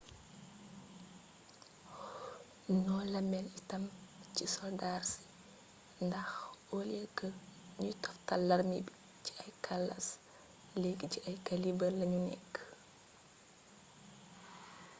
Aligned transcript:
noo 2.83 3.01
la 3.13 3.21
mel 3.31 3.47
itam 3.59 3.83
ci 4.35 4.43
soldaar 4.55 5.01
si 5.11 5.19
ndax 6.07 6.29
oliyee 6.77 7.07
kë 7.17 7.27
ñuy 7.79 7.95
toftale 8.03 8.43
larmé 8.49 8.77
bi 8.85 8.93
ci 9.25 9.31
ay 9.43 9.51
kalaas 9.65 10.07
léegi 10.81 11.05
ci 11.13 11.19
ay 11.27 11.37
kaliibër 11.47 11.91
lañu 11.99 12.19
nekk 12.29 12.53